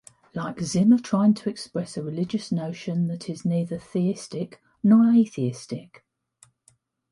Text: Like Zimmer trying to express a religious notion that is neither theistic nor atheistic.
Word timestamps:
Like 0.33 0.59
Zimmer 0.61 0.97
trying 0.97 1.35
to 1.35 1.49
express 1.51 1.95
a 1.95 2.01
religious 2.01 2.51
notion 2.51 3.05
that 3.09 3.29
is 3.29 3.45
neither 3.45 3.77
theistic 3.77 4.59
nor 4.83 5.13
atheistic. 5.13 6.03